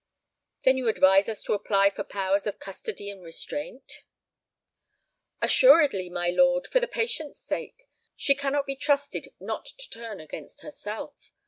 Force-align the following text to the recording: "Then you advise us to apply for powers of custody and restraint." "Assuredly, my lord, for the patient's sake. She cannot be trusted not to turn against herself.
"Then 0.63 0.77
you 0.79 0.87
advise 0.87 1.29
us 1.29 1.43
to 1.43 1.53
apply 1.53 1.91
for 1.91 2.03
powers 2.03 2.47
of 2.47 2.57
custody 2.57 3.11
and 3.11 3.23
restraint." 3.23 4.01
"Assuredly, 5.43 6.09
my 6.09 6.31
lord, 6.31 6.65
for 6.65 6.79
the 6.79 6.87
patient's 6.87 7.37
sake. 7.39 7.87
She 8.15 8.33
cannot 8.33 8.65
be 8.65 8.75
trusted 8.75 9.27
not 9.39 9.67
to 9.67 9.89
turn 9.91 10.19
against 10.19 10.61
herself. 10.63 11.33